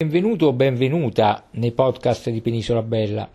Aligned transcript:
Benvenuto 0.00 0.46
o 0.46 0.52
benvenuta 0.54 1.44
nei 1.50 1.72
podcast 1.72 2.30
di 2.30 2.40
Penisola 2.40 2.80
Bella. 2.80 3.28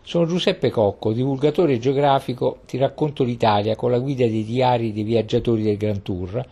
Sono 0.00 0.24
Giuseppe 0.24 0.70
Cocco, 0.70 1.12
divulgatore 1.12 1.78
geografico, 1.78 2.60
ti 2.64 2.78
racconto 2.78 3.24
l'Italia 3.24 3.76
con 3.76 3.90
la 3.90 3.98
guida 3.98 4.26
dei 4.26 4.42
diari 4.42 4.94
dei 4.94 5.02
viaggiatori 5.02 5.62
del 5.62 5.76
Grand 5.76 6.00
Tour, 6.00 6.42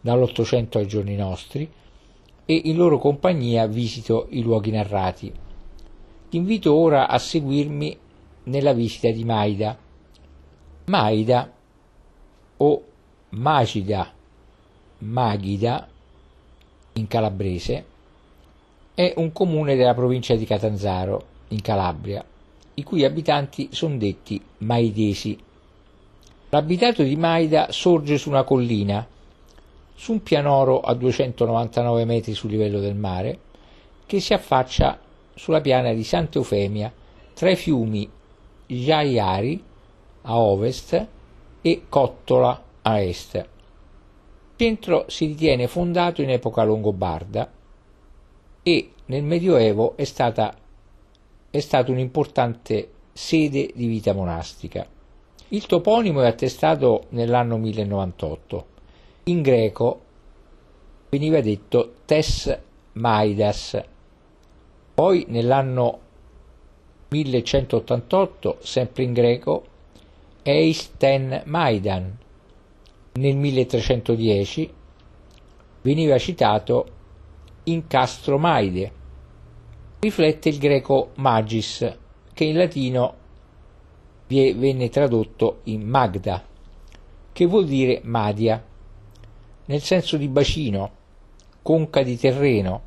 dall'Ottocento 0.00 0.78
ai 0.78 0.88
giorni 0.88 1.14
nostri, 1.14 1.70
e 2.44 2.60
in 2.64 2.74
loro 2.74 2.98
compagnia 2.98 3.68
visito 3.68 4.26
i 4.30 4.42
luoghi 4.42 4.72
narrati. 4.72 5.32
Ti 6.28 6.36
invito 6.36 6.74
ora 6.74 7.06
a 7.06 7.16
seguirmi 7.16 7.96
nella 8.42 8.72
visita 8.72 9.12
di 9.12 9.24
Maida. 9.24 9.78
Maida 10.86 11.52
o 12.56 12.84
Magida, 13.28 14.12
Maghida 14.98 15.88
in 16.94 17.06
calabrese 17.06 17.92
è 18.94 19.12
un 19.16 19.32
comune 19.32 19.74
della 19.74 19.92
provincia 19.92 20.36
di 20.36 20.44
Catanzaro, 20.44 21.32
in 21.48 21.60
Calabria, 21.60 22.24
i 22.74 22.82
cui 22.84 23.04
abitanti 23.04 23.70
sono 23.72 23.96
detti 23.96 24.40
maidesi. 24.58 25.36
L'abitato 26.50 27.02
di 27.02 27.16
Maida 27.16 27.72
sorge 27.72 28.16
su 28.18 28.28
una 28.28 28.44
collina, 28.44 29.04
su 29.96 30.12
un 30.12 30.22
pianoro 30.22 30.80
a 30.80 30.94
299 30.94 32.04
metri 32.04 32.34
sul 32.34 32.50
livello 32.50 32.78
del 32.78 32.94
mare, 32.94 33.38
che 34.06 34.20
si 34.20 34.32
affaccia 34.32 35.00
sulla 35.34 35.60
piana 35.60 35.92
di 35.92 36.04
Santa 36.04 36.38
Eufemia 36.38 36.92
tra 37.34 37.50
i 37.50 37.56
fiumi 37.56 38.08
Giaiari 38.64 39.60
a 40.22 40.38
ovest 40.38 41.06
e 41.60 41.82
Cottola 41.88 42.62
a 42.82 43.00
est. 43.00 43.34
Il 43.34 44.56
centro 44.56 45.06
si 45.08 45.26
ritiene 45.26 45.66
fondato 45.66 46.22
in 46.22 46.30
epoca 46.30 46.62
longobarda 46.62 47.50
e 48.64 48.90
nel 49.06 49.22
Medioevo 49.22 49.94
è, 49.96 50.04
stata, 50.04 50.56
è 51.50 51.60
stata 51.60 51.92
un'importante 51.92 52.88
sede 53.12 53.70
di 53.74 53.86
vita 53.86 54.14
monastica. 54.14 54.86
Il 55.48 55.66
toponimo 55.66 56.22
è 56.22 56.26
attestato 56.26 57.04
nell'anno 57.10 57.58
1098. 57.58 58.66
In 59.24 59.42
greco 59.42 60.00
veniva 61.10 61.40
detto 61.42 61.96
Tes 62.06 62.58
Maidas. 62.94 63.80
Poi 64.94 65.26
nell'anno 65.28 66.00
1188, 67.10 68.58
sempre 68.62 69.02
in 69.02 69.12
greco, 69.12 69.64
Eis 70.42 70.92
ten 70.96 71.42
Maidan. 71.44 72.16
Nel 73.12 73.36
1310 73.36 74.72
veniva 75.82 76.18
citato 76.18 76.86
incastromaide. 77.64 78.92
Riflette 80.00 80.48
il 80.48 80.58
greco 80.58 81.10
magis, 81.16 81.96
che 82.32 82.44
in 82.44 82.56
latino 82.56 83.14
venne 84.26 84.88
tradotto 84.88 85.60
in 85.64 85.82
magda, 85.86 86.42
che 87.32 87.46
vuol 87.46 87.66
dire 87.66 88.00
madia, 88.04 88.62
nel 89.66 89.80
senso 89.80 90.16
di 90.16 90.28
bacino, 90.28 90.90
conca 91.62 92.02
di 92.02 92.18
terreno, 92.18 92.82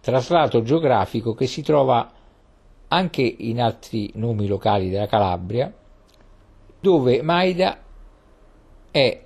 traslato 0.00 0.62
geografico 0.62 1.34
che 1.34 1.46
si 1.46 1.62
trova 1.62 2.10
anche 2.88 3.22
in 3.22 3.60
altri 3.60 4.10
nomi 4.14 4.46
locali 4.46 4.88
della 4.88 5.06
Calabria, 5.06 5.72
dove 6.80 7.22
Maida 7.22 7.78
è 8.90 9.24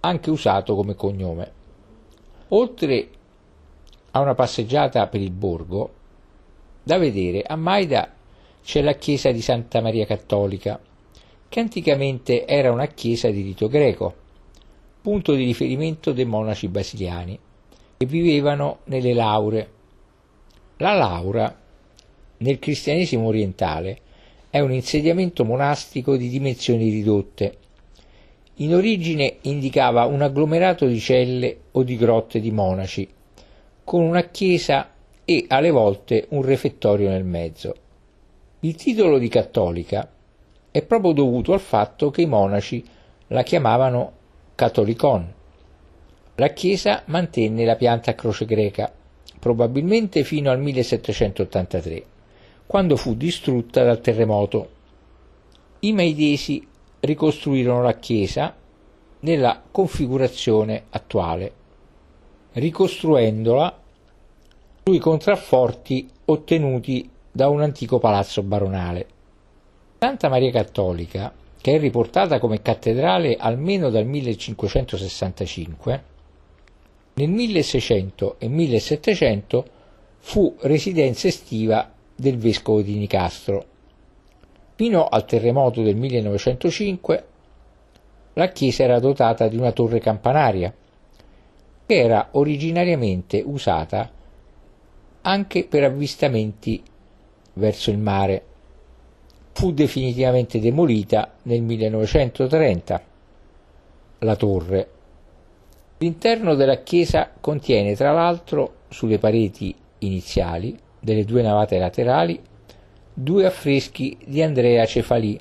anche 0.00 0.30
usato 0.30 0.74
come 0.74 0.94
cognome. 0.94 1.52
Oltre 2.48 3.08
a 4.12 4.20
una 4.20 4.34
passeggiata 4.34 5.06
per 5.06 5.20
il 5.20 5.30
borgo, 5.30 5.94
da 6.82 6.98
vedere 6.98 7.42
a 7.42 7.56
Maida 7.56 8.12
c'è 8.62 8.82
la 8.82 8.94
chiesa 8.94 9.30
di 9.30 9.40
Santa 9.40 9.80
Maria 9.80 10.06
Cattolica, 10.06 10.80
che 11.48 11.60
anticamente 11.60 12.46
era 12.46 12.70
una 12.70 12.86
chiesa 12.86 13.30
di 13.30 13.42
rito 13.42 13.68
greco, 13.68 14.14
punto 15.00 15.34
di 15.34 15.44
riferimento 15.44 16.12
dei 16.12 16.24
monaci 16.24 16.68
basiliani, 16.68 17.38
che 17.98 18.06
vivevano 18.06 18.78
nelle 18.84 19.12
laure. 19.12 19.70
La 20.78 20.94
laura, 20.94 21.54
nel 22.38 22.58
cristianesimo 22.58 23.26
orientale, 23.26 23.98
è 24.50 24.60
un 24.60 24.72
insediamento 24.72 25.44
monastico 25.44 26.16
di 26.16 26.28
dimensioni 26.28 26.90
ridotte. 26.90 27.56
In 28.56 28.74
origine 28.74 29.36
indicava 29.42 30.04
un 30.06 30.22
agglomerato 30.22 30.86
di 30.86 30.98
celle 30.98 31.58
o 31.72 31.82
di 31.82 31.96
grotte 31.96 32.40
di 32.40 32.50
monaci, 32.50 33.08
con 33.90 34.02
una 34.02 34.22
chiesa 34.28 34.88
e 35.24 35.46
alle 35.48 35.72
volte 35.72 36.26
un 36.28 36.42
refettorio 36.42 37.08
nel 37.08 37.24
mezzo. 37.24 37.74
Il 38.60 38.76
titolo 38.76 39.18
di 39.18 39.26
cattolica 39.26 40.08
è 40.70 40.82
proprio 40.82 41.10
dovuto 41.10 41.54
al 41.54 41.58
fatto 41.58 42.10
che 42.10 42.22
i 42.22 42.26
monaci 42.26 42.86
la 43.26 43.42
chiamavano 43.42 44.12
Catholicon. 44.54 45.34
La 46.36 46.48
chiesa 46.50 47.02
mantenne 47.06 47.64
la 47.64 47.74
pianta 47.74 48.12
a 48.12 48.14
croce 48.14 48.44
greca, 48.44 48.92
probabilmente 49.40 50.22
fino 50.22 50.52
al 50.52 50.60
1783, 50.60 52.04
quando 52.66 52.94
fu 52.94 53.16
distrutta 53.16 53.82
dal 53.82 54.00
terremoto. 54.00 54.68
I 55.80 55.92
maidesi 55.92 56.64
ricostruirono 57.00 57.82
la 57.82 57.94
chiesa 57.94 58.54
nella 59.18 59.60
configurazione 59.68 60.84
attuale, 60.90 61.52
ricostruendola 62.52 63.78
sui 64.82 64.98
contrafforti 64.98 66.08
ottenuti 66.26 67.08
da 67.30 67.48
un 67.48 67.60
antico 67.60 67.98
palazzo 67.98 68.42
baronale. 68.42 69.06
Santa 69.98 70.28
Maria 70.28 70.50
Cattolica, 70.50 71.32
che 71.60 71.74
è 71.74 71.78
riportata 71.78 72.38
come 72.38 72.62
cattedrale 72.62 73.36
almeno 73.36 73.90
dal 73.90 74.06
1565, 74.06 76.04
nel 77.14 77.28
1600 77.28 78.36
e 78.38 78.48
1700 78.48 79.64
fu 80.18 80.56
residenza 80.60 81.28
estiva 81.28 81.92
del 82.16 82.38
vescovo 82.38 82.80
di 82.80 82.96
Nicastro. 82.96 83.64
Fino 84.74 85.06
al 85.06 85.26
terremoto 85.26 85.82
del 85.82 85.96
1905 85.96 87.24
la 88.34 88.48
chiesa 88.48 88.84
era 88.84 88.98
dotata 88.98 89.48
di 89.48 89.56
una 89.56 89.72
torre 89.72 90.00
campanaria, 90.00 90.72
che 91.84 91.94
era 91.94 92.28
originariamente 92.32 93.42
usata 93.44 94.10
anche 95.22 95.64
per 95.64 95.84
avvistamenti 95.84 96.82
verso 97.54 97.90
il 97.90 97.98
mare. 97.98 98.44
Fu 99.52 99.72
definitivamente 99.72 100.60
demolita 100.60 101.32
nel 101.42 101.62
1930 101.62 103.02
la 104.18 104.36
torre. 104.36 104.88
L'interno 105.98 106.54
della 106.54 106.78
chiesa 106.78 107.30
contiene 107.40 107.94
tra 107.94 108.12
l'altro 108.12 108.76
sulle 108.88 109.18
pareti 109.18 109.74
iniziali 109.98 110.78
delle 110.98 111.24
due 111.24 111.42
navate 111.42 111.78
laterali 111.78 112.40
due 113.12 113.44
affreschi 113.44 114.16
di 114.24 114.42
Andrea 114.42 114.86
Cefalì, 114.86 115.38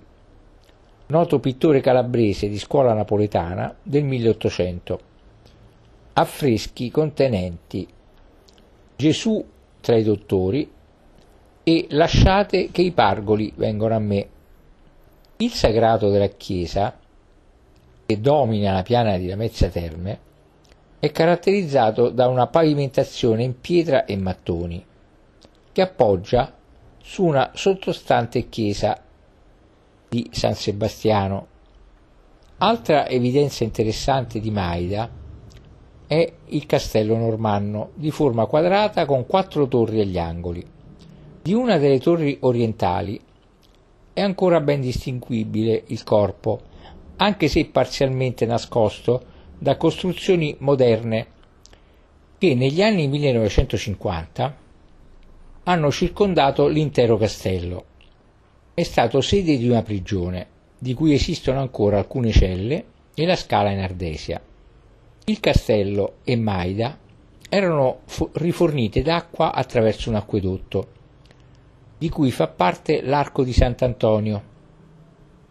noto 1.07 1.39
pittore 1.39 1.79
calabrese 1.79 2.49
di 2.49 2.57
scuola 2.57 2.93
napoletana 2.93 3.73
del 3.81 4.03
1800. 4.03 4.99
Affreschi 6.13 6.91
contenenti 6.91 7.87
Gesù 8.97 9.45
tra 9.89 9.97
i 9.97 10.03
dottori 10.03 10.71
e 11.63 11.87
lasciate 11.89 12.69
che 12.69 12.83
i 12.83 12.91
pargoli 12.91 13.51
vengano 13.55 13.95
a 13.95 13.99
me. 13.99 14.29
Il 15.37 15.49
sagrato 15.49 16.11
della 16.11 16.27
chiesa, 16.27 16.95
che 18.05 18.19
domina 18.19 18.71
la 18.71 18.83
piana 18.83 19.17
di 19.17 19.25
Lamezia 19.25 19.69
Terme, 19.69 20.19
è 20.99 21.11
caratterizzato 21.11 22.09
da 22.09 22.27
una 22.27 22.45
pavimentazione 22.45 23.41
in 23.41 23.59
pietra 23.59 24.05
e 24.05 24.15
mattoni, 24.15 24.85
che 25.71 25.81
appoggia 25.81 26.53
su 27.01 27.23
una 27.25 27.49
sottostante 27.55 28.47
chiesa 28.47 28.95
di 30.07 30.29
San 30.31 30.53
Sebastiano. 30.53 31.47
Altra 32.59 33.07
evidenza 33.07 33.63
interessante 33.63 34.39
di 34.39 34.51
Maida 34.51 35.18
è 36.09 36.33
il 36.47 36.65
castello 36.65 37.15
normanno, 37.17 37.91
di 37.93 38.09
forma 38.09 38.47
quadrata 38.47 39.05
con 39.05 39.27
quattro 39.27 39.67
torri 39.67 40.01
agli 40.01 40.17
angoli. 40.17 40.65
Di 41.39 41.53
una 41.53 41.77
delle 41.77 41.99
torri 41.99 42.35
orientali 42.39 43.21
è 44.11 44.19
ancora 44.19 44.59
ben 44.59 44.81
distinguibile 44.81 45.83
il 45.85 46.03
corpo, 46.03 46.61
anche 47.17 47.47
se 47.47 47.63
parzialmente 47.65 48.47
nascosto 48.47 49.23
da 49.59 49.77
costruzioni 49.77 50.55
moderne 50.61 51.27
che 52.39 52.55
negli 52.55 52.81
anni 52.81 53.07
1950 53.07 54.57
hanno 55.65 55.91
circondato 55.91 56.65
l'intero 56.65 57.17
castello. 57.17 57.83
È 58.73 58.81
stato 58.81 59.21
sede 59.21 59.59
di 59.59 59.69
una 59.69 59.83
prigione, 59.83 60.47
di 60.79 60.95
cui 60.95 61.13
esistono 61.13 61.59
ancora 61.59 61.99
alcune 61.99 62.31
celle 62.31 62.83
e 63.13 63.25
la 63.27 63.35
scala 63.35 63.69
in 63.69 63.79
ardesia. 63.81 64.41
Il 65.25 65.39
castello 65.39 66.15
e 66.23 66.35
Maida 66.35 66.97
erano 67.49 68.01
rifornite 68.33 69.01
d'acqua 69.01 69.53
attraverso 69.53 70.09
un 70.09 70.15
acquedotto, 70.15 70.87
di 71.97 72.09
cui 72.09 72.31
fa 72.31 72.47
parte 72.47 73.01
l'arco 73.01 73.43
di 73.43 73.53
Sant'Antonio, 73.53 74.43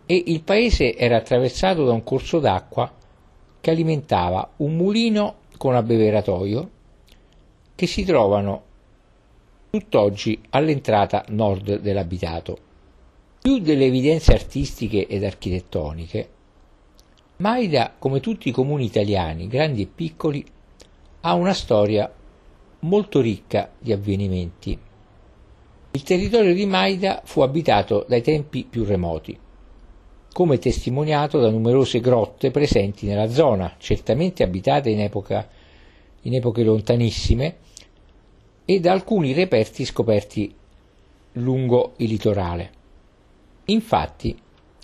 e 0.06 0.22
il 0.26 0.42
paese 0.42 0.96
era 0.96 1.18
attraversato 1.18 1.84
da 1.84 1.92
un 1.92 2.02
corso 2.02 2.38
d'acqua 2.38 2.90
che 3.60 3.70
alimentava 3.70 4.52
un 4.56 4.74
mulino 4.74 5.34
con 5.58 5.74
abbeveratoio 5.74 6.70
che 7.74 7.86
si 7.86 8.04
trovano 8.04 8.62
tutt'oggi 9.70 10.40
all'entrata 10.50 11.24
nord 11.28 11.80
dell'abitato. 11.80 12.58
Più 13.40 13.58
delle 13.58 13.84
evidenze 13.84 14.32
artistiche 14.32 15.06
ed 15.06 15.24
architettoniche, 15.24 16.28
Maida, 17.38 17.94
come 17.96 18.18
tutti 18.18 18.48
i 18.48 18.52
comuni 18.52 18.86
italiani, 18.86 19.46
grandi 19.46 19.82
e 19.82 19.86
piccoli, 19.86 20.44
ha 21.20 21.34
una 21.34 21.52
storia 21.52 22.12
molto 22.80 23.20
ricca 23.20 23.70
di 23.78 23.92
avvenimenti. 23.92 24.76
Il 25.92 26.02
territorio 26.02 26.52
di 26.52 26.66
Maida 26.66 27.22
fu 27.24 27.42
abitato 27.42 28.04
dai 28.08 28.22
tempi 28.22 28.66
più 28.68 28.82
remoti, 28.84 29.38
come 30.32 30.58
testimoniato 30.58 31.38
da 31.38 31.48
numerose 31.48 32.00
grotte 32.00 32.50
presenti 32.50 33.06
nella 33.06 33.28
zona, 33.28 33.76
certamente 33.78 34.42
abitate 34.42 34.90
in, 34.90 35.00
epoca, 35.00 35.48
in 36.22 36.34
epoche 36.34 36.64
lontanissime, 36.64 37.56
e 38.64 38.80
da 38.80 38.90
alcuni 38.90 39.32
reperti 39.32 39.84
scoperti 39.84 40.52
lungo 41.34 41.92
il 41.98 42.08
litorale. 42.08 42.72
Infatti, 43.66 44.36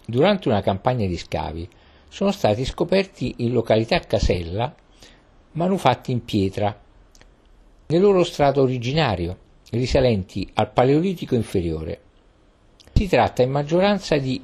durante 0.06 0.48
una 0.48 0.60
campagna 0.60 1.04
di 1.04 1.16
scavi, 1.16 1.68
sono 2.14 2.30
stati 2.30 2.64
scoperti 2.64 3.34
in 3.38 3.50
località 3.50 3.98
Casella 3.98 4.72
manufatti 5.54 6.12
in 6.12 6.24
pietra, 6.24 6.80
nel 7.86 8.00
loro 8.00 8.22
strato 8.22 8.62
originario, 8.62 9.36
risalenti 9.70 10.48
al 10.54 10.70
Paleolitico 10.70 11.34
inferiore. 11.34 12.00
Si 12.92 13.08
tratta 13.08 13.42
in 13.42 13.50
maggioranza 13.50 14.16
di 14.16 14.40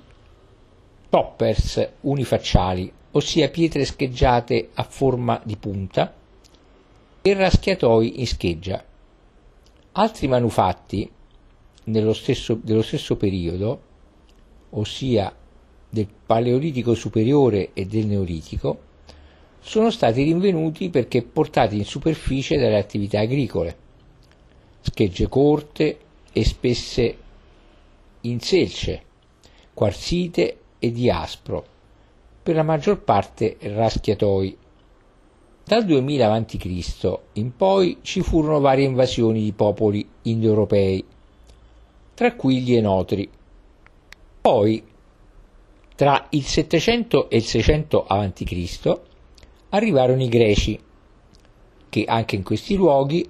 toppers 1.08 1.88
unifacciali, 2.00 2.92
ossia 3.12 3.48
pietre 3.50 3.84
scheggiate 3.84 4.70
a 4.74 4.82
forma 4.82 5.40
di 5.44 5.56
punta, 5.56 6.12
e 7.22 7.34
raschiatoi 7.34 8.18
in 8.18 8.26
scheggia. 8.26 8.84
Altri 9.92 10.26
manufatti 10.26 11.08
stesso, 12.14 12.58
dello 12.60 12.82
stesso 12.82 13.16
periodo, 13.16 13.82
ossia 14.70 15.32
del 15.90 16.08
Paleolitico 16.24 16.94
superiore 16.94 17.70
e 17.74 17.84
del 17.84 18.06
Neolitico, 18.06 18.88
sono 19.60 19.90
stati 19.90 20.22
rinvenuti 20.22 20.88
perché 20.88 21.22
portati 21.22 21.76
in 21.76 21.84
superficie 21.84 22.56
dalle 22.56 22.78
attività 22.78 23.20
agricole, 23.20 23.76
schegge 24.80 25.28
corte 25.28 25.98
e 26.32 26.44
spesse 26.44 27.16
in 28.22 28.40
selce, 28.40 29.02
quarzite 29.74 30.58
e 30.78 30.92
di 30.92 31.10
aspro, 31.10 31.64
per 32.42 32.54
la 32.54 32.62
maggior 32.62 33.00
parte 33.00 33.56
raschiatoi. 33.60 34.56
Dal 35.64 35.84
2000 35.84 36.32
a.C. 36.32 37.18
in 37.34 37.54
poi 37.54 37.98
ci 38.02 38.22
furono 38.22 38.60
varie 38.60 38.86
invasioni 38.86 39.42
di 39.42 39.52
popoli 39.52 40.08
indoeuropei, 40.22 41.04
tra 42.14 42.34
cui 42.34 42.60
gli 42.60 42.74
Enotri. 42.74 43.30
Poi 44.40 44.82
tra 46.00 46.28
il 46.30 46.46
700 46.46 47.28
e 47.28 47.36
il 47.36 47.44
600 47.44 48.06
a.C. 48.06 49.00
arrivarono 49.68 50.22
i 50.22 50.28
Greci, 50.30 50.80
che 51.90 52.04
anche 52.08 52.36
in 52.36 52.42
questi 52.42 52.74
luoghi, 52.74 53.28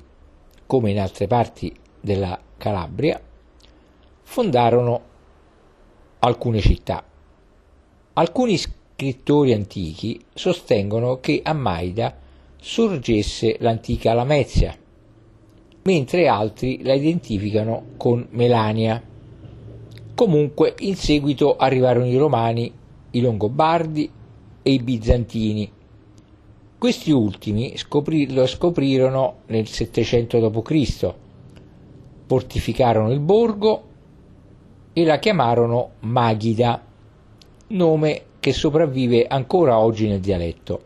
come 0.67 0.93
in 0.93 1.01
altre 1.01 1.27
parti 1.27 1.75
della 2.01 2.41
Calabria, 2.57 3.21
fondarono 4.23 5.03
alcune 6.21 6.61
città. 6.61 7.03
Alcuni 8.13 8.57
scrittori 8.57 9.53
antichi 9.53 10.25
sostengono 10.33 11.19
che 11.19 11.41
a 11.43 11.53
Maida 11.53 12.17
sorgesse 12.57 13.57
l'antica 13.59 14.15
Lamezia, 14.15 14.79
mentre 15.83 16.29
altri 16.29 16.85
la 16.85 16.95
identificano 16.95 17.87
con 17.97 18.29
Melania. 18.31 19.03
Comunque 20.21 20.75
in 20.81 20.97
seguito 20.97 21.57
arrivarono 21.57 22.05
i 22.05 22.19
Romani, 22.19 22.71
i 23.13 23.21
Longobardi 23.23 24.11
e 24.61 24.71
i 24.71 24.79
Bizantini. 24.79 25.73
Questi 26.77 27.11
ultimi 27.11 27.75
scopri- 27.79 28.31
lo 28.31 28.47
scoprirono 28.47 29.37
nel 29.47 29.67
700 29.67 30.51
d.C., 30.51 31.15
fortificarono 32.27 33.11
il 33.11 33.21
borgo 33.21 33.83
e 34.93 35.05
la 35.07 35.19
chiamarono 35.19 35.93
Maghida, 36.01 36.85
nome 37.69 38.23
che 38.41 38.53
sopravvive 38.53 39.27
ancora 39.27 39.79
oggi 39.79 40.07
nel 40.07 40.21
dialetto. 40.21 40.83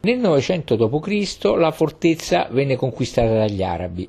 Nel 0.00 0.18
900 0.18 0.76
d.C. 0.76 1.44
la 1.56 1.70
fortezza 1.70 2.46
venne 2.50 2.76
conquistata 2.76 3.32
dagli 3.32 3.62
arabi 3.62 4.06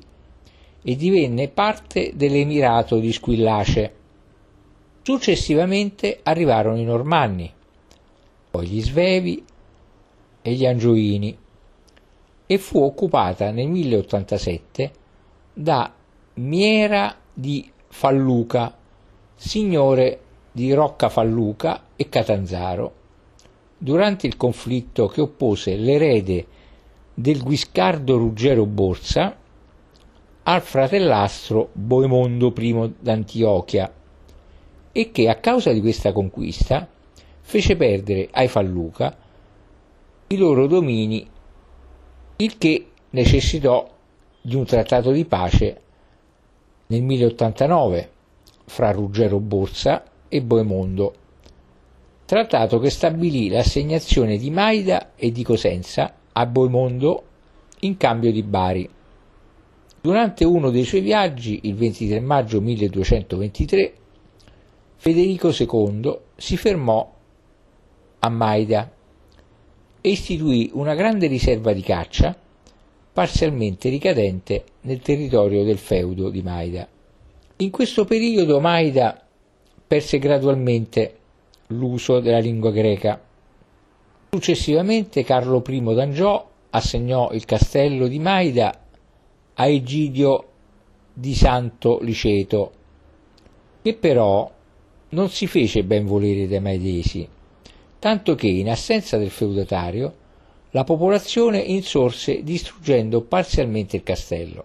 e 0.82 0.94
divenne 0.94 1.48
parte 1.48 2.12
dell'emirato 2.14 2.98
di 2.98 3.12
Squillace, 3.14 3.94
Successivamente 5.02 6.20
arrivarono 6.22 6.78
i 6.78 6.84
Normanni, 6.84 7.50
poi 8.50 8.66
gli 8.66 8.82
Svevi 8.82 9.42
e 10.42 10.52
gli 10.52 10.66
Angioini 10.66 11.36
e 12.46 12.58
fu 12.58 12.82
occupata 12.82 13.50
nel 13.50 13.68
1087 13.68 14.92
da 15.54 15.90
Miera 16.34 17.16
di 17.32 17.70
Falluca, 17.88 18.76
signore 19.34 20.20
di 20.52 20.74
Rocca 20.74 21.08
Falluca 21.08 21.84
e 21.96 22.08
Catanzaro, 22.10 22.94
durante 23.78 24.26
il 24.26 24.36
conflitto 24.36 25.06
che 25.06 25.22
oppose 25.22 25.76
l'erede 25.76 26.46
del 27.14 27.42
Guiscardo 27.42 28.18
Ruggero 28.18 28.66
Borsa 28.66 29.34
al 30.42 30.60
fratellastro 30.60 31.70
Boemondo 31.72 32.52
I 32.54 32.92
d'Antiochia 32.98 33.94
e 34.92 35.10
che 35.10 35.28
a 35.28 35.36
causa 35.36 35.72
di 35.72 35.80
questa 35.80 36.12
conquista 36.12 36.88
fece 37.40 37.76
perdere 37.76 38.28
ai 38.32 38.48
Falluca 38.48 39.16
i 40.28 40.36
loro 40.36 40.66
domini, 40.66 41.28
il 42.36 42.58
che 42.58 42.86
necessitò 43.10 43.88
di 44.40 44.54
un 44.54 44.64
trattato 44.64 45.10
di 45.10 45.24
pace 45.24 45.80
nel 46.86 47.02
1089 47.02 48.10
fra 48.66 48.92
Ruggero 48.92 49.40
Borsa 49.40 50.04
e 50.28 50.40
Boemondo, 50.40 51.14
trattato 52.24 52.78
che 52.78 52.90
stabilì 52.90 53.48
l'assegnazione 53.48 54.36
di 54.36 54.50
Maida 54.50 55.14
e 55.16 55.32
di 55.32 55.42
Cosenza 55.42 56.14
a 56.32 56.46
Boemondo 56.46 57.24
in 57.80 57.96
cambio 57.96 58.30
di 58.30 58.42
Bari. 58.44 58.88
Durante 60.00 60.44
uno 60.44 60.70
dei 60.70 60.84
suoi 60.84 61.00
viaggi, 61.00 61.60
il 61.64 61.74
23 61.74 62.20
maggio 62.20 62.60
1223, 62.60 63.94
Federico 65.02 65.48
II 65.48 66.18
si 66.36 66.58
fermò 66.58 67.10
a 68.18 68.28
Maida 68.28 68.92
e 69.98 70.08
istituì 70.10 70.70
una 70.74 70.94
grande 70.94 71.26
riserva 71.26 71.72
di 71.72 71.80
caccia 71.80 72.36
parzialmente 73.10 73.88
ricadente 73.88 74.62
nel 74.82 75.00
territorio 75.00 75.64
del 75.64 75.78
feudo 75.78 76.28
di 76.28 76.42
Maida. 76.42 76.86
In 77.56 77.70
questo 77.70 78.04
periodo 78.04 78.60
Maida 78.60 79.26
perse 79.86 80.18
gradualmente 80.18 81.16
l'uso 81.68 82.20
della 82.20 82.38
lingua 82.38 82.70
greca. 82.70 83.18
Successivamente 84.28 85.24
Carlo 85.24 85.62
I 85.66 85.94
d'Angiò 85.94 86.46
assegnò 86.68 87.30
il 87.32 87.46
castello 87.46 88.06
di 88.06 88.18
Maida 88.18 88.78
a 89.54 89.66
Egidio 89.66 90.48
di 91.14 91.34
Santo 91.34 92.00
Liceto, 92.02 92.72
che 93.80 93.94
però 93.94 94.58
non 95.10 95.28
si 95.28 95.46
fece 95.46 95.84
ben 95.84 96.06
volere 96.06 96.46
dai 96.46 96.60
Maedesi, 96.60 97.28
tanto 97.98 98.34
che, 98.34 98.46
in 98.46 98.70
assenza 98.70 99.16
del 99.16 99.30
feudatario, 99.30 100.14
la 100.70 100.84
popolazione 100.84 101.58
insorse 101.58 102.42
distruggendo 102.42 103.22
parzialmente 103.22 103.96
il 103.96 104.02
castello. 104.02 104.64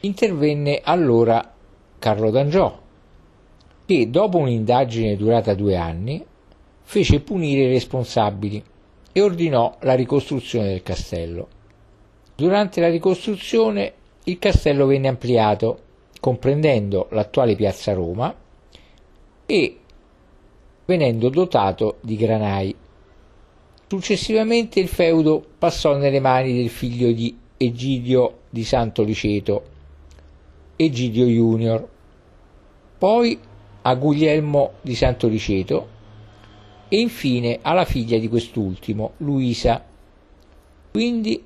Intervenne 0.00 0.80
allora 0.82 1.54
Carlo 1.98 2.30
d'Angiò, 2.30 2.80
che 3.84 4.10
dopo 4.10 4.38
un'indagine 4.38 5.16
durata 5.16 5.54
due 5.54 5.76
anni 5.76 6.24
fece 6.82 7.20
punire 7.20 7.62
i 7.62 7.72
responsabili 7.72 8.62
e 9.12 9.20
ordinò 9.20 9.76
la 9.80 9.94
ricostruzione 9.94 10.68
del 10.68 10.82
castello. 10.82 11.48
Durante 12.36 12.80
la 12.80 12.88
ricostruzione 12.88 13.92
il 14.24 14.38
castello 14.38 14.86
venne 14.86 15.08
ampliato, 15.08 15.80
comprendendo 16.20 17.08
l'attuale 17.10 17.56
piazza 17.56 17.92
Roma, 17.92 18.34
e 19.50 19.78
venendo 20.84 21.30
dotato 21.30 21.96
di 22.02 22.16
granai. 22.16 22.74
Successivamente 23.86 24.78
il 24.78 24.88
feudo 24.88 25.42
passò 25.56 25.96
nelle 25.96 26.20
mani 26.20 26.54
del 26.54 26.68
figlio 26.68 27.10
di 27.12 27.34
Egidio 27.56 28.40
di 28.50 28.62
Santo 28.62 29.02
Liceto, 29.02 29.62
Egidio 30.76 31.24
Junior, 31.24 31.88
poi 32.98 33.40
a 33.80 33.94
Guglielmo 33.94 34.72
di 34.82 34.94
Santo 34.94 35.28
Liceto 35.28 35.88
e 36.88 37.00
infine 37.00 37.60
alla 37.62 37.86
figlia 37.86 38.18
di 38.18 38.28
quest'ultimo, 38.28 39.12
Luisa. 39.18 39.82
Quindi 40.90 41.42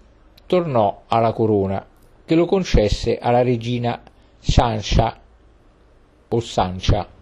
tornò 0.47 1.03
alla 1.07 1.33
corona 1.33 1.87
che 2.25 2.35
lo 2.35 2.47
concesse 2.47 3.19
alla 3.19 3.43
regina 3.43 4.03
Sancia 4.41 5.21
o 6.29 6.41
Sancia. 6.41 7.21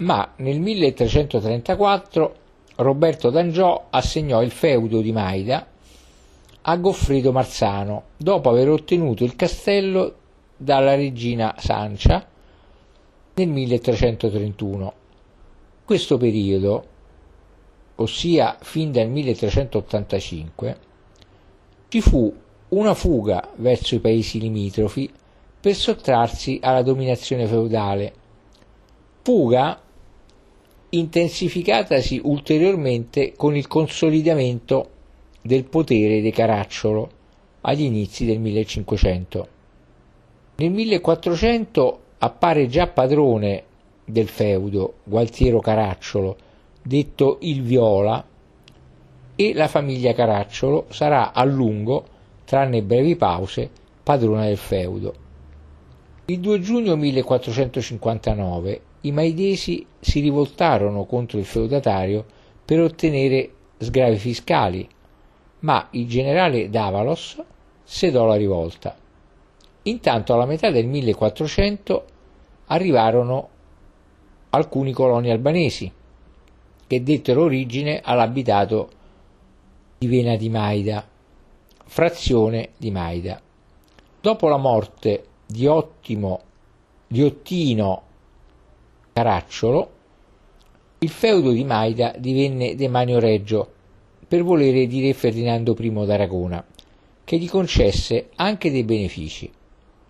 Ma 0.00 0.32
nel 0.36 0.60
1334 0.60 2.34
Roberto 2.76 3.28
d'Angiò 3.28 3.88
assegnò 3.90 4.42
il 4.42 4.50
feudo 4.50 5.02
di 5.02 5.12
Maida 5.12 5.66
a 6.62 6.76
Goffredo 6.76 7.32
Marzano 7.32 8.04
dopo 8.16 8.48
aver 8.48 8.70
ottenuto 8.70 9.24
il 9.24 9.36
castello 9.36 10.14
dalla 10.56 10.94
regina 10.94 11.54
Sancia 11.58 12.26
nel 13.34 13.48
1331. 13.48 14.92
Questo 15.84 16.16
periodo, 16.16 16.86
ossia 17.96 18.56
fin 18.60 18.92
dal 18.92 19.08
1385, 19.08 20.78
ci 21.88 22.00
fu 22.00 22.34
una 22.68 22.94
fuga 22.94 23.50
verso 23.56 23.96
i 23.96 24.00
paesi 24.00 24.40
limitrofi 24.40 25.10
per 25.60 25.74
sottrarsi 25.74 26.58
alla 26.62 26.82
dominazione 26.82 27.46
feudale, 27.46 28.12
fuga 29.22 29.78
intensificatasi 30.90 32.20
ulteriormente 32.24 33.34
con 33.36 33.54
il 33.54 33.68
consolidamento 33.68 34.88
del 35.40 35.64
potere 35.64 36.20
di 36.20 36.30
Caracciolo 36.30 37.10
agli 37.62 37.82
inizi 37.82 38.24
del 38.24 38.40
1500. 38.40 39.48
Nel 40.56 40.70
1400 40.70 42.00
appare 42.18 42.66
già 42.66 42.88
padrone 42.88 43.64
del 44.04 44.28
feudo 44.28 44.94
Gualtiero 45.04 45.60
Caracciolo, 45.60 46.36
detto 46.82 47.38
il 47.42 47.62
Viola, 47.62 48.26
e 49.36 49.54
la 49.54 49.68
famiglia 49.68 50.12
Caracciolo 50.12 50.86
sarà 50.90 51.32
a 51.32 51.44
lungo, 51.44 52.04
tranne 52.44 52.82
brevi 52.82 53.16
pause, 53.16 53.70
padrona 54.02 54.44
del 54.44 54.58
feudo. 54.58 55.14
Il 56.26 56.40
2 56.40 56.60
giugno 56.60 56.96
1459 56.96 58.80
i 59.02 59.12
Maidesi 59.12 59.86
si 59.98 60.20
rivoltarono 60.20 61.04
contro 61.04 61.38
il 61.38 61.44
feudatario 61.44 62.24
per 62.64 62.80
ottenere 62.80 63.50
sgravi 63.78 64.16
fiscali, 64.16 64.88
ma 65.60 65.88
il 65.92 66.06
generale 66.06 66.68
Davalos 66.68 67.42
sedò 67.82 68.26
la 68.26 68.36
rivolta. 68.36 68.96
Intanto 69.82 70.34
alla 70.34 70.44
metà 70.44 70.70
del 70.70 70.86
1400 70.86 72.04
arrivarono 72.66 73.48
alcuni 74.50 74.92
coloni 74.92 75.30
albanesi 75.30 75.90
che 76.86 77.02
dettero 77.02 77.44
origine 77.44 78.00
all'abitato 78.02 78.90
di 79.96 80.06
Vena 80.06 80.36
di 80.36 80.50
Maida, 80.50 81.06
frazione 81.84 82.70
di 82.76 82.90
Maida. 82.90 83.40
Dopo 84.20 84.48
la 84.48 84.56
morte 84.58 85.24
di, 85.46 85.66
Ottimo, 85.66 86.40
di 87.06 87.22
Ottino 87.22 88.02
Caracciolo, 89.20 89.90
il 91.00 91.10
feudo 91.10 91.50
di 91.50 91.62
Maida 91.62 92.14
divenne 92.16 92.74
demanio 92.74 93.18
reggio 93.18 93.70
per 94.26 94.42
volere 94.42 94.86
di 94.86 95.02
re 95.02 95.12
Ferdinando 95.12 95.76
I 95.78 96.06
d'Aragona, 96.06 96.64
che 97.22 97.36
gli 97.36 97.46
concesse 97.46 98.30
anche 98.36 98.70
dei 98.70 98.82
benefici. 98.82 99.52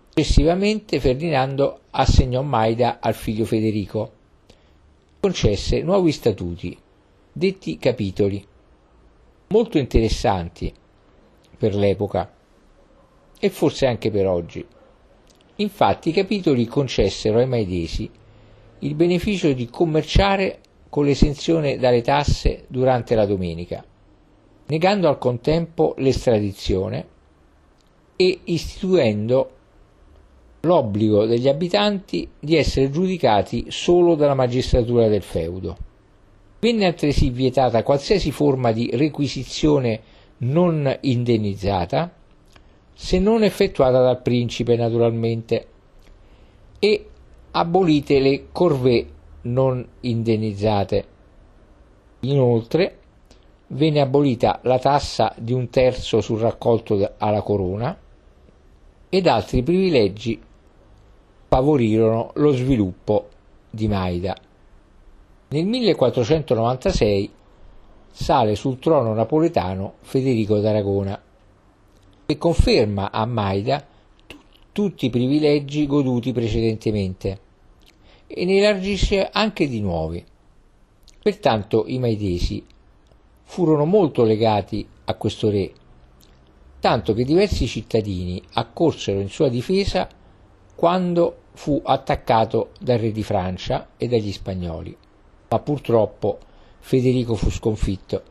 Successivamente 0.07 1.01
Ferdinando 1.01 1.81
assegnò 1.89 2.41
Maida 2.41 2.99
al 3.01 3.13
figlio 3.13 3.43
Federico, 3.43 4.11
concesse 5.19 5.81
nuovi 5.81 6.13
statuti, 6.13 6.77
detti 7.33 7.77
capitoli, 7.77 8.41
molto 9.47 9.77
interessanti 9.77 10.73
per 11.57 11.75
l'epoca 11.75 12.31
e 13.37 13.49
forse 13.49 13.87
anche 13.87 14.09
per 14.09 14.25
oggi. 14.25 14.65
Infatti 15.55 16.09
i 16.09 16.13
capitoli 16.13 16.65
concessero 16.65 17.39
ai 17.39 17.47
Maidesi 17.47 18.09
il 18.81 18.95
beneficio 18.95 19.51
di 19.53 19.67
commerciare 19.67 20.59
con 20.89 21.05
l'esenzione 21.05 21.77
dalle 21.77 22.01
tasse 22.01 22.65
durante 22.67 23.15
la 23.15 23.25
domenica, 23.25 23.83
negando 24.67 25.07
al 25.07 25.17
contempo 25.17 25.93
l'estradizione 25.97 27.05
e 28.15 28.39
istituendo 28.45 29.51
l'obbligo 30.61 31.25
degli 31.25 31.47
abitanti 31.47 32.27
di 32.39 32.55
essere 32.55 32.91
giudicati 32.91 33.65
solo 33.69 34.15
dalla 34.15 34.33
magistratura 34.33 35.07
del 35.07 35.23
feudo. 35.23 35.77
Venne 36.59 36.85
altresì 36.85 37.29
vietata 37.29 37.83
qualsiasi 37.83 38.31
forma 38.31 38.71
di 38.71 38.89
requisizione 38.93 40.01
non 40.39 40.97
indennizzata, 41.01 42.13
se 42.93 43.19
non 43.19 43.43
effettuata 43.43 44.01
dal 44.01 44.21
principe 44.21 44.75
naturalmente, 44.75 45.67
e 46.77 47.05
abolite 47.51 48.19
le 48.19 48.47
corvée 48.51 49.07
non 49.43 49.85
indennizzate. 50.01 51.05
Inoltre 52.21 52.97
venne 53.67 54.01
abolita 54.01 54.59
la 54.63 54.79
tassa 54.79 55.33
di 55.37 55.53
un 55.53 55.69
terzo 55.69 56.21
sul 56.21 56.39
raccolto 56.39 57.13
alla 57.17 57.41
corona 57.41 57.97
ed 59.09 59.27
altri 59.27 59.63
privilegi 59.63 60.41
favorirono 61.47 62.31
lo 62.35 62.51
sviluppo 62.51 63.27
di 63.69 63.87
Maida. 63.87 64.35
Nel 65.49 65.65
1496 65.65 67.31
sale 68.09 68.55
sul 68.55 68.79
trono 68.79 69.13
napoletano 69.13 69.95
Federico 70.01 70.59
d'Aragona 70.59 71.21
e 72.25 72.37
conferma 72.37 73.11
a 73.11 73.25
Maida 73.25 73.85
tutti 74.71 75.07
i 75.07 75.09
privilegi 75.09 75.85
goduti 75.85 76.31
precedentemente 76.31 77.39
e 78.27 78.45
ne 78.45 78.57
elargisce 78.57 79.29
anche 79.29 79.67
di 79.67 79.81
nuovi. 79.81 80.23
Pertanto 81.21 81.83
i 81.87 81.99
Maidesi 81.99 82.65
furono 83.43 83.85
molto 83.85 84.23
legati 84.23 84.87
a 85.05 85.13
questo 85.15 85.49
re, 85.49 85.71
tanto 86.79 87.13
che 87.13 87.25
diversi 87.25 87.67
cittadini 87.67 88.41
accorsero 88.53 89.19
in 89.19 89.29
sua 89.29 89.49
difesa 89.49 90.07
quando 90.73 91.37
fu 91.53 91.79
attaccato 91.83 92.71
dal 92.79 92.97
re 92.97 93.11
di 93.11 93.23
Francia 93.23 93.89
e 93.97 94.07
dagli 94.07 94.31
spagnoli, 94.31 94.95
ma 95.49 95.59
purtroppo 95.59 96.39
Federico 96.79 97.35
fu 97.35 97.51
sconfitto 97.51 98.23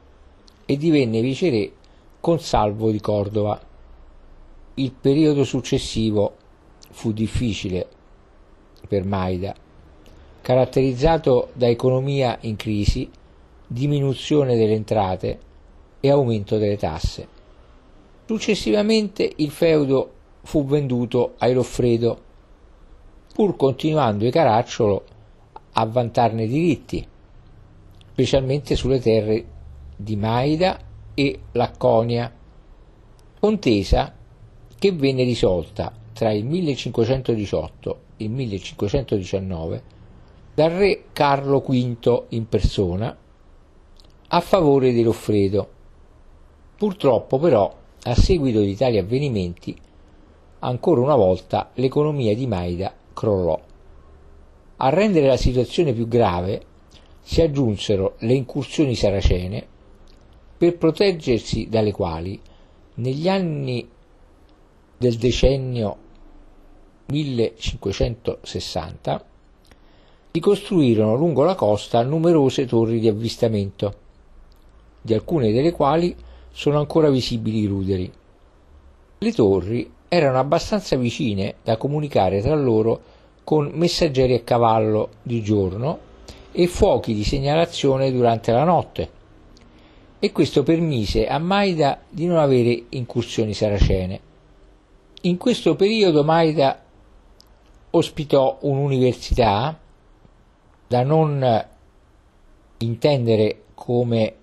e 0.66 0.76
divenne 0.76 1.20
viceré 1.20 1.72
con 2.18 2.40
Salvo 2.40 2.90
di 2.90 3.00
Cordova. 3.00 3.60
Il 4.74 4.92
periodo 4.92 5.44
successivo 5.44 6.36
fu 6.90 7.12
difficile 7.12 7.88
per 8.86 9.04
Maida, 9.04 9.54
caratterizzato 10.40 11.50
da 11.52 11.68
economia 11.68 12.38
in 12.42 12.56
crisi, 12.56 13.10
diminuzione 13.66 14.56
delle 14.56 14.74
entrate 14.74 15.38
e 16.00 16.10
aumento 16.10 16.56
delle 16.56 16.76
tasse. 16.76 17.28
Successivamente 18.26 19.30
il 19.36 19.50
feudo 19.50 20.12
fu 20.42 20.64
venduto 20.64 21.34
ai 21.38 21.52
Loffredo, 21.52 22.22
pur 23.34 23.56
continuando 23.56 24.24
i 24.24 24.30
Caracciolo 24.30 25.04
a 25.72 25.84
vantarne 25.84 26.46
diritti, 26.46 27.06
specialmente 28.12 28.76
sulle 28.76 29.00
terre 29.00 29.44
di 29.96 30.16
Maida 30.16 30.78
e 31.14 31.40
Lacconia, 31.52 32.32
contesa 33.38 34.14
che 34.80 34.92
venne 34.92 35.24
risolta 35.24 35.92
tra 36.14 36.32
il 36.32 36.46
1518 36.46 37.98
e 38.16 38.24
il 38.24 38.30
1519 38.30 39.82
dal 40.54 40.70
re 40.70 41.04
Carlo 41.12 41.58
V 41.58 42.24
in 42.30 42.48
persona 42.48 43.14
a 44.26 44.40
favore 44.40 44.92
di 44.92 45.02
Loffredo. 45.02 45.68
Purtroppo 46.78 47.38
però, 47.38 47.76
a 48.04 48.14
seguito 48.14 48.60
di 48.60 48.74
tali 48.74 48.96
avvenimenti, 48.96 49.76
ancora 50.60 51.02
una 51.02 51.16
volta 51.16 51.72
l'economia 51.74 52.34
di 52.34 52.46
Maida 52.46 52.94
crollò. 53.12 53.60
A 54.76 54.88
rendere 54.88 55.26
la 55.26 55.36
situazione 55.36 55.92
più 55.92 56.08
grave 56.08 56.62
si 57.20 57.42
aggiunsero 57.42 58.14
le 58.20 58.32
incursioni 58.32 58.94
saracene 58.94 59.66
per 60.56 60.78
proteggersi 60.78 61.68
dalle 61.68 61.92
quali 61.92 62.40
negli 62.94 63.28
anni 63.28 63.86
del 65.00 65.16
decennio 65.16 65.96
1560 67.06 69.24
si 70.30 70.40
costruirono 70.40 71.16
lungo 71.16 71.42
la 71.42 71.54
costa 71.54 72.02
numerose 72.02 72.66
torri 72.66 73.00
di 73.00 73.08
avvistamento, 73.08 73.94
di 75.00 75.14
alcune 75.14 75.52
delle 75.52 75.72
quali 75.72 76.14
sono 76.52 76.80
ancora 76.80 77.08
visibili 77.08 77.60
i 77.60 77.66
ruderi. 77.66 78.12
Le 79.16 79.32
torri 79.32 79.90
erano 80.06 80.38
abbastanza 80.38 80.96
vicine 80.96 81.54
da 81.64 81.78
comunicare 81.78 82.42
tra 82.42 82.54
loro 82.54 83.00
con 83.42 83.70
messaggeri 83.72 84.34
a 84.34 84.42
cavallo 84.42 85.12
di 85.22 85.42
giorno 85.42 85.98
e 86.52 86.66
fuochi 86.66 87.14
di 87.14 87.24
segnalazione 87.24 88.12
durante 88.12 88.52
la 88.52 88.64
notte 88.64 89.10
e 90.18 90.30
questo 90.30 90.62
permise 90.62 91.26
a 91.26 91.38
Maida 91.38 92.02
di 92.06 92.26
non 92.26 92.36
avere 92.36 92.84
incursioni 92.90 93.54
saracene. 93.54 94.28
In 95.22 95.36
questo 95.36 95.76
periodo 95.76 96.24
Maida 96.24 96.82
ospitò 97.90 98.56
un'università 98.62 99.78
da 100.86 101.02
non 101.02 101.66
intendere 102.78 103.64
come 103.74 104.34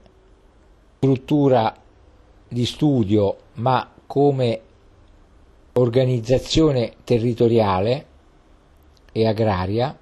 struttura 0.97 1.75
di 2.47 2.65
studio 2.67 3.37
ma 3.53 3.89
come 4.05 4.61
organizzazione 5.73 6.93
territoriale 7.03 8.05
e 9.11 9.25
agraria 9.25 9.97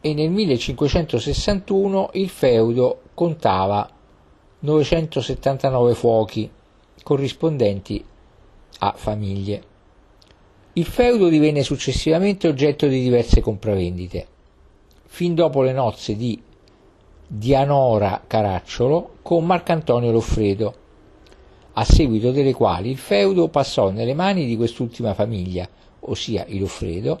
e 0.00 0.14
nel 0.14 0.30
1561 0.30 2.10
il 2.12 2.28
feudo 2.28 3.00
contava 3.12 3.90
979 4.60 5.94
fuochi 5.94 6.48
corrispondenti 7.02 8.12
a 8.78 8.92
famiglie. 8.96 9.62
Il 10.74 10.86
feudo 10.86 11.28
divenne 11.28 11.62
successivamente 11.62 12.48
oggetto 12.48 12.86
di 12.86 13.00
diverse 13.00 13.40
compravendite, 13.40 14.26
fin 15.06 15.34
dopo 15.34 15.62
le 15.62 15.72
nozze 15.72 16.16
di 16.16 16.40
Dianora 17.26 18.24
Caracciolo 18.26 19.16
con 19.22 19.44
Marcantonio 19.44 20.10
Loffredo, 20.10 20.74
a 21.74 21.84
seguito 21.84 22.32
delle 22.32 22.52
quali 22.52 22.90
il 22.90 22.98
feudo 22.98 23.48
passò 23.48 23.90
nelle 23.90 24.14
mani 24.14 24.46
di 24.46 24.56
quest'ultima 24.56 25.14
famiglia, 25.14 25.68
ossia 26.00 26.44
i 26.48 26.58
Loffredo, 26.58 27.20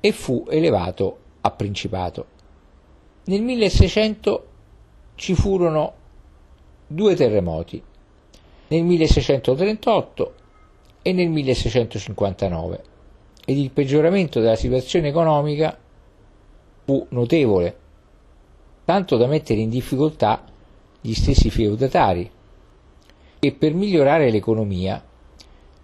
e 0.00 0.12
fu 0.12 0.44
elevato 0.48 1.18
a 1.40 1.50
principato. 1.50 2.26
Nel 3.24 3.42
1600 3.42 4.46
ci 5.14 5.34
furono 5.34 5.92
due 6.86 7.14
terremoti, 7.14 7.82
nel 8.68 8.84
1638 8.84 10.34
e 11.02 11.12
nel 11.12 11.28
1659, 11.28 12.82
ed 13.44 13.58
il 13.58 13.70
peggioramento 13.70 14.40
della 14.40 14.56
situazione 14.56 15.08
economica 15.08 15.76
fu 16.84 17.04
notevole, 17.10 17.76
tanto 18.84 19.16
da 19.16 19.26
mettere 19.26 19.60
in 19.60 19.68
difficoltà 19.68 20.44
gli 21.00 21.12
stessi 21.12 21.50
feudatari. 21.50 22.30
E 23.40 23.52
per 23.52 23.74
migliorare 23.74 24.30
l'economia 24.30 25.04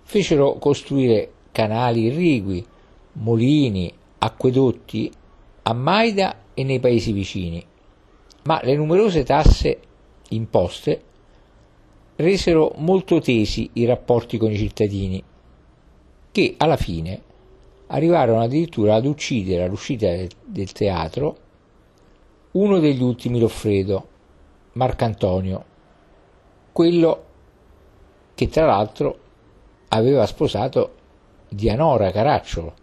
fecero 0.03 0.55
costruire 0.55 1.33
canali 1.51 2.03
irrigui, 2.05 2.65
molini, 3.15 3.93
acquedotti 4.19 5.11
a 5.63 5.73
Maida 5.73 6.37
e 6.55 6.63
nei 6.63 6.79
paesi 6.79 7.13
vicini, 7.13 7.65
ma 8.45 8.61
le 8.63 8.77
numerose 8.77 9.25
tasse 9.25 9.81
imposte 10.31 11.03
resero 12.19 12.73
molto 12.79 13.21
tesi 13.21 13.71
i 13.75 13.85
rapporti 13.85 14.39
con 14.39 14.51
i 14.51 14.57
cittadini, 14.57 15.23
che 16.33 16.55
alla 16.57 16.77
fine 16.77 17.23
arrivarono 17.87 18.41
addirittura 18.41 18.97
ad 18.97 19.07
uccidere 19.07 19.63
all'uscita 19.63 20.09
del 20.45 20.73
teatro 20.73 21.37
uno 22.53 22.81
degli 22.81 23.03
ultimi 23.03 23.39
Loffredo, 23.39 24.09
Marcantonio, 24.73 25.65
quello 26.73 27.25
che 28.35 28.49
tra 28.49 28.67
l'altro 28.67 29.19
aveva 29.89 30.27
sposato 30.27 30.95
Dianora 31.49 32.11
Caracciolo 32.11 32.75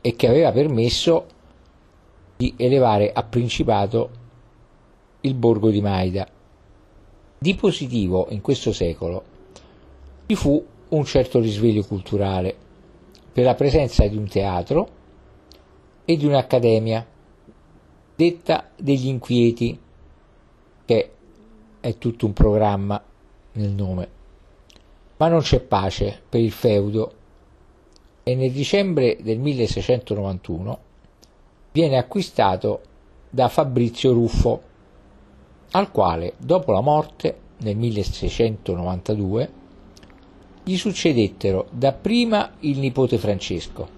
e 0.00 0.16
che 0.16 0.28
aveva 0.28 0.50
permesso 0.50 1.26
di 2.36 2.54
elevare 2.56 3.12
a 3.12 3.22
principato 3.22 4.10
il 5.20 5.34
borgo 5.34 5.68
di 5.68 5.82
Maida. 5.82 6.26
Di 7.42 7.54
positivo 7.54 8.26
in 8.28 8.42
questo 8.42 8.70
secolo 8.70 9.24
ci 10.26 10.34
fu 10.34 10.62
un 10.90 11.04
certo 11.06 11.40
risveglio 11.40 11.82
culturale 11.84 12.54
per 13.32 13.44
la 13.44 13.54
presenza 13.54 14.06
di 14.06 14.18
un 14.18 14.28
teatro 14.28 14.88
e 16.04 16.18
di 16.18 16.26
un'accademia 16.26 17.06
detta 18.14 18.68
degli 18.76 19.06
inquieti, 19.06 19.80
che 20.84 21.10
è 21.80 21.96
tutto 21.96 22.26
un 22.26 22.34
programma 22.34 23.02
nel 23.52 23.70
nome. 23.70 24.08
Ma 25.16 25.28
non 25.28 25.40
c'è 25.40 25.60
pace 25.60 26.20
per 26.28 26.42
il 26.42 26.52
feudo 26.52 27.12
e 28.22 28.34
nel 28.34 28.52
dicembre 28.52 29.16
del 29.18 29.38
1691 29.38 30.78
viene 31.72 31.96
acquistato 31.96 32.82
da 33.30 33.48
Fabrizio 33.48 34.12
Ruffo, 34.12 34.62
al 35.72 35.90
quale 35.90 36.34
dopo 36.38 36.72
la 36.72 36.80
morte 36.80 37.38
nel 37.58 37.76
1692 37.76 39.52
gli 40.64 40.76
succedettero 40.76 41.66
dapprima 41.70 42.52
il 42.60 42.78
nipote 42.78 43.18
Francesco, 43.18 43.88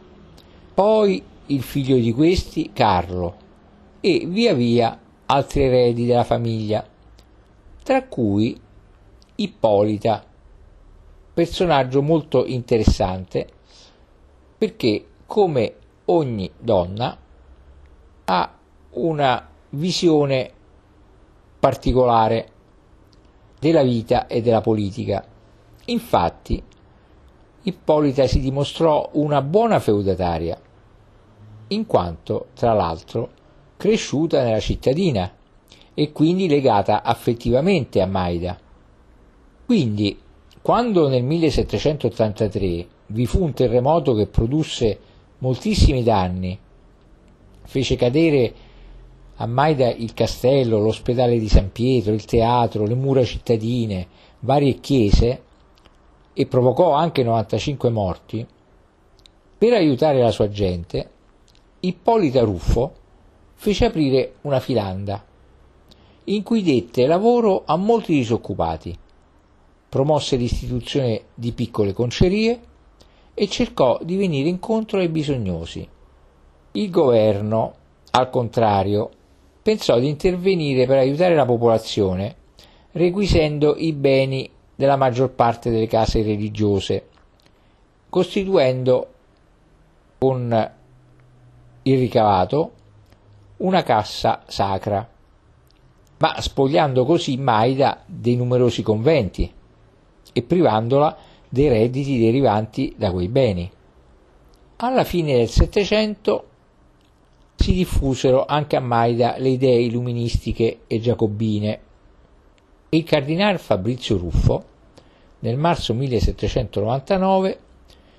poi 0.74 1.22
il 1.46 1.62
figlio 1.62 1.96
di 1.96 2.12
questi 2.12 2.70
Carlo 2.72 3.36
e 4.00 4.24
via 4.26 4.54
via 4.54 4.98
altri 5.26 5.64
eredi 5.64 6.06
della 6.06 6.24
famiglia, 6.24 6.86
tra 7.82 8.04
cui 8.04 8.58
Ippolita, 9.34 10.24
personaggio 11.34 12.02
molto 12.02 12.46
interessante 12.46 13.48
perché 14.58 15.06
come 15.26 15.74
ogni 16.04 16.50
donna 16.58 17.16
ha 18.24 18.54
una 18.90 19.48
visione 19.70 20.52
particolare 21.62 22.48
della 23.60 23.84
vita 23.84 24.26
e 24.26 24.42
della 24.42 24.60
politica. 24.60 25.24
Infatti, 25.84 26.60
Ippolita 27.62 28.26
si 28.26 28.40
dimostrò 28.40 29.08
una 29.12 29.40
buona 29.42 29.78
feudataria, 29.78 30.60
in 31.68 31.86
quanto, 31.86 32.46
tra 32.54 32.72
l'altro, 32.72 33.30
cresciuta 33.76 34.42
nella 34.42 34.58
cittadina 34.58 35.32
e 35.94 36.10
quindi 36.10 36.48
legata 36.48 37.04
affettivamente 37.04 38.00
a 38.00 38.06
Maida. 38.06 38.58
Quindi, 39.64 40.18
quando 40.60 41.06
nel 41.06 41.22
1783 41.22 42.86
vi 43.06 43.26
fu 43.26 43.40
un 43.40 43.52
terremoto 43.52 44.14
che 44.14 44.26
produsse 44.26 44.98
moltissimi 45.38 46.02
danni, 46.02 46.58
fece 47.62 47.94
cadere 47.94 48.52
a 49.42 49.46
Maida 49.46 49.90
il 49.90 50.14
castello, 50.14 50.78
l'ospedale 50.78 51.36
di 51.36 51.48
San 51.48 51.72
Pietro, 51.72 52.12
il 52.12 52.24
teatro, 52.24 52.86
le 52.86 52.94
mura 52.94 53.24
cittadine, 53.24 54.06
varie 54.40 54.74
chiese 54.74 55.42
e 56.32 56.46
provocò 56.46 56.92
anche 56.92 57.24
95 57.24 57.90
morti, 57.90 58.46
per 59.58 59.72
aiutare 59.72 60.20
la 60.20 60.30
sua 60.30 60.48
gente, 60.48 61.10
Ippolita 61.80 62.42
Ruffo 62.42 62.92
fece 63.54 63.86
aprire 63.86 64.34
una 64.42 64.60
filanda 64.60 65.24
in 66.24 66.42
cui 66.44 66.62
dette 66.62 67.04
lavoro 67.06 67.64
a 67.66 67.74
molti 67.74 68.12
disoccupati, 68.14 68.96
promosse 69.88 70.36
l'istituzione 70.36 71.22
di 71.34 71.50
piccole 71.50 71.92
concerie 71.92 72.60
e 73.34 73.48
cercò 73.48 73.98
di 74.04 74.14
venire 74.14 74.48
incontro 74.48 75.00
ai 75.00 75.08
bisognosi. 75.08 75.86
Il 76.72 76.90
governo, 76.90 77.74
al 78.12 78.30
contrario, 78.30 79.10
pensò 79.62 79.98
di 79.98 80.08
intervenire 80.08 80.86
per 80.86 80.98
aiutare 80.98 81.34
la 81.34 81.44
popolazione 81.44 82.36
requisendo 82.92 83.74
i 83.76 83.92
beni 83.92 84.50
della 84.74 84.96
maggior 84.96 85.30
parte 85.30 85.70
delle 85.70 85.86
case 85.86 86.22
religiose, 86.22 87.08
costituendo 88.08 89.08
con 90.18 90.70
il 91.82 91.98
ricavato 91.98 92.72
una 93.58 93.82
cassa 93.82 94.42
sacra, 94.46 95.08
ma 96.18 96.40
spogliando 96.40 97.04
così 97.04 97.36
Maida 97.36 98.02
dei 98.06 98.36
numerosi 98.36 98.82
conventi 98.82 99.50
e 100.32 100.42
privandola 100.42 101.16
dei 101.48 101.68
redditi 101.68 102.18
derivanti 102.18 102.94
da 102.96 103.10
quei 103.10 103.28
beni. 103.28 103.70
Alla 104.76 105.04
fine 105.04 105.36
del 105.36 105.48
Settecento 105.48 106.48
si 107.56 107.72
diffusero 107.72 108.44
anche 108.44 108.76
a 108.76 108.80
Maida 108.80 109.36
le 109.38 109.50
idee 109.50 109.80
illuministiche 109.82 110.80
e 110.86 111.00
giacobine. 111.00 111.80
Il 112.90 113.04
cardinale 113.04 113.58
Fabrizio 113.58 114.16
Ruffo, 114.16 114.64
nel 115.40 115.56
marzo 115.56 115.94
1799, 115.94 117.58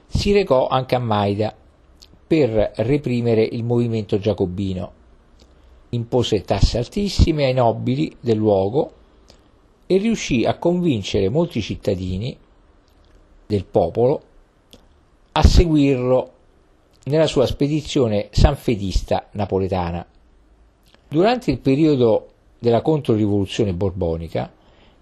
si 0.07 0.31
recò 0.31 0.67
anche 0.67 0.95
a 0.95 0.99
Maida 0.99 1.55
per 2.25 2.71
reprimere 2.77 3.43
il 3.43 3.63
movimento 3.63 4.17
giacobino. 4.17 4.91
Impose 5.89 6.41
tasse 6.41 6.77
altissime 6.77 7.45
ai 7.45 7.53
nobili 7.53 8.15
del 8.19 8.37
luogo 8.37 8.91
e 9.85 9.97
riuscì 9.97 10.45
a 10.45 10.57
convincere 10.57 11.29
molti 11.29 11.61
cittadini 11.61 12.35
del 13.45 13.65
popolo 13.65 14.21
a 15.33 15.43
seguirlo 15.43 16.32
nella 17.05 17.27
sua 17.27 17.45
spedizione 17.45 18.29
sanfedista 18.31 19.27
napoletana. 19.31 20.05
Durante 21.07 21.51
il 21.51 21.59
periodo 21.59 22.29
della 22.59 22.81
controrivoluzione 22.81 23.73
borbonica, 23.73 24.51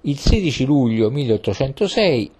il 0.01 0.17
16 0.17 0.65
luglio 0.65 1.11
1806, 1.11 2.31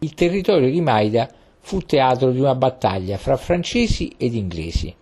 il 0.00 0.14
territorio 0.14 0.70
di 0.70 0.80
Maida 0.80 1.28
fu 1.60 1.80
teatro 1.80 2.30
di 2.30 2.40
una 2.40 2.54
battaglia 2.54 3.16
fra 3.16 3.36
francesi 3.36 4.12
ed 4.16 4.34
inglesi, 4.34 4.94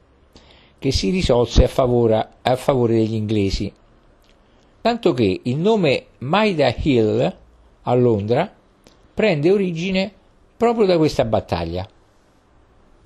che 0.79 0.93
si 0.93 1.11
risolse 1.11 1.65
a 1.65 1.69
favore, 1.69 2.29
a 2.43 2.57
favore 2.57 2.95
degli 2.95 3.15
inglesi, 3.15 3.73
tanto 4.81 5.13
che 5.13 5.41
il 5.43 5.57
nome 5.57 6.07
Maida 6.19 6.73
Hill 6.77 7.37
a 7.83 7.95
Londra 7.95 8.53
prende 9.15 9.51
origine 9.51 10.13
proprio 10.57 10.87
da 10.87 10.97
questa 10.97 11.25
battaglia 11.25 11.89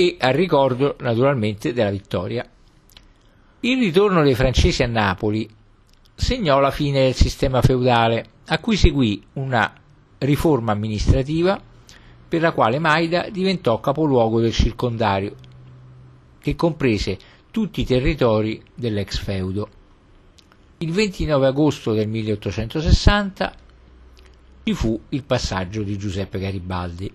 e 0.02 0.16
a 0.18 0.30
ricordo 0.30 0.96
naturalmente 0.98 1.72
della 1.72 1.90
vittoria. 1.90 2.44
Il 3.60 3.78
ritorno 3.78 4.24
dei 4.24 4.34
francesi 4.34 4.82
a 4.82 4.88
Napoli 4.88 5.48
segnò 6.12 6.58
la 6.58 6.72
fine 6.72 7.04
del 7.04 7.14
sistema 7.14 7.62
feudale, 7.62 8.26
a 8.46 8.58
cui 8.58 8.76
seguì 8.76 9.22
una 9.34 9.72
riforma 10.18 10.72
amministrativa 10.72 11.60
per 12.28 12.40
la 12.40 12.50
quale 12.50 12.80
Maida 12.80 13.28
diventò 13.30 13.78
capoluogo 13.78 14.40
del 14.40 14.52
circondario, 14.52 15.36
che 16.40 16.56
comprese 16.56 17.18
tutti 17.52 17.82
i 17.82 17.86
territori 17.86 18.60
dell'ex 18.74 19.18
feudo. 19.18 19.68
Il 20.78 20.90
29 20.90 21.46
agosto 21.46 21.92
del 21.92 22.08
1860 22.08 23.54
ci 24.64 24.74
fu 24.74 25.00
il 25.10 25.22
passaggio 25.22 25.84
di 25.84 25.96
Giuseppe 25.96 26.40
Garibaldi, 26.40 27.12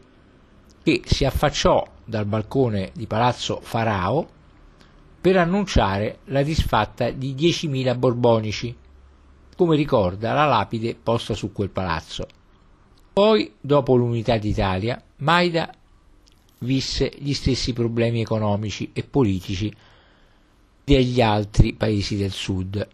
che 0.88 1.02
si 1.04 1.26
affacciò 1.26 1.86
dal 2.06 2.26
balcone 2.26 2.92
di 2.96 3.08
Palazzo 3.08 3.60
Farao 3.62 4.26
per 5.20 5.36
annunciare 5.36 6.20
la 6.28 6.44
disfatta 6.44 7.12
di 7.12 7.36
10.000 7.36 7.98
borbonici, 7.98 8.74
come 9.58 9.76
ricorda 9.76 10.32
la 10.32 10.46
lapide 10.46 10.96
posta 10.96 11.34
su 11.34 11.52
quel 11.52 11.72
palazzo. 11.72 12.26
Poi, 13.12 13.56
dopo 13.60 13.98
l'unità 13.98 14.38
d'Italia, 14.38 15.04
Maida 15.18 15.70
visse 16.60 17.12
gli 17.18 17.34
stessi 17.34 17.74
problemi 17.74 18.22
economici 18.22 18.92
e 18.94 19.04
politici 19.04 19.70
degli 20.86 21.20
altri 21.20 21.74
paesi 21.74 22.16
del 22.16 22.32
sud. 22.32 22.88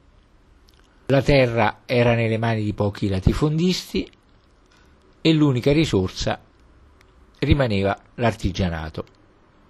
La 1.06 1.22
terra 1.22 1.82
era 1.86 2.16
nelle 2.16 2.40
mani 2.40 2.64
di 2.64 2.74
pochi 2.74 3.08
latifondisti 3.08 4.10
e 5.22 5.32
l'unica 5.32 5.72
risorsa 5.72 6.42
rimaneva 7.44 7.98
l'artigianato. 8.16 9.06